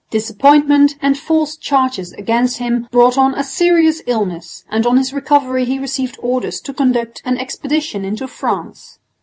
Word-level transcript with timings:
Disappointment 0.09 0.95
and 0.99 1.15
false 1.15 1.55
charges 1.55 2.11
against 2.13 2.57
him 2.57 2.87
brought 2.89 3.19
on 3.19 3.35
a 3.35 3.43
serious 3.43 4.01
illness, 4.07 4.65
and 4.67 4.87
on 4.87 4.97
his 4.97 5.13
recovery 5.13 5.63
he 5.63 5.77
received 5.77 6.17
orders 6.23 6.59
to 6.61 6.73
conduct 6.73 7.21
an 7.23 7.37
expedition 7.37 8.03
into 8.03 8.27
France. 8.27 8.97